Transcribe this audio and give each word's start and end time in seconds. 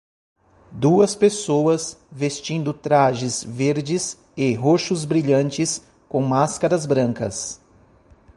Duas 0.71 1.13
pessoas 1.15 1.95
vestindo 2.11 2.73
trajes 2.73 3.43
verdes 3.43 4.17
e 4.35 4.51
roxos 4.55 5.05
brilhantes 5.05 5.79
com 6.09 6.23
máscaras 6.23 6.87
brancas. 6.87 7.61